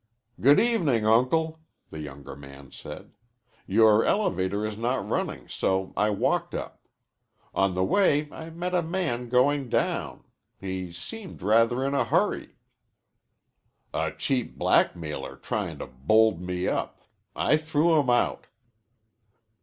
"Good 0.39 0.59
evening, 0.59 1.05
Uncle," 1.05 1.59
the 1.91 1.99
younger 1.99 2.35
man 2.35 2.71
said. 2.71 3.13
"Your 3.67 4.03
elevator 4.03 4.65
is 4.65 4.75
not 4.75 5.07
running, 5.07 5.47
so 5.47 5.93
I 5.95 6.09
walked 6.09 6.55
up. 6.55 6.87
On 7.53 7.75
the 7.75 7.83
way 7.83 8.27
I 8.31 8.49
met 8.49 8.73
a 8.73 8.81
man 8.81 9.29
going 9.29 9.69
down. 9.69 10.23
He 10.59 10.91
seemed 10.91 11.43
rather 11.43 11.85
in 11.85 11.93
a 11.93 12.03
hurry." 12.05 12.55
"A 13.93 14.11
cheap 14.11 14.57
blackmailer 14.57 15.35
trying 15.35 15.77
to 15.77 15.85
bold 15.85 16.41
me 16.41 16.67
up. 16.67 17.03
I 17.35 17.57
threw 17.57 17.93
him 17.99 18.09
out." 18.09 18.47